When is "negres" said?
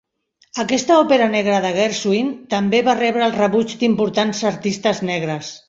5.15-5.57